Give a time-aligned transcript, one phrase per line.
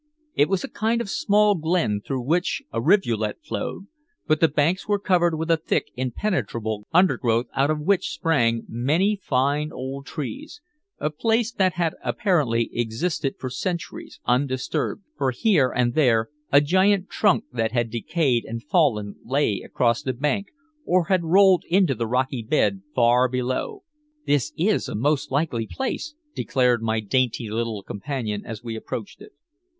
[0.33, 3.85] It was a kind of small glen through which a rivulet flowed,
[4.25, 9.19] but the banks were covered with a thick impenetrable undergrowth out of which sprang many
[9.21, 10.59] fine old trees,
[10.97, 17.07] a place that had apparently existed for centuries undisturbed, for here and there a giant
[17.07, 20.47] trunk that had decayed and fallen lay across the bank,
[20.83, 23.83] or had rolled into the rocky bed far below.
[24.25, 29.33] "This is a most likely place," declared my dainty little companion as we approached it.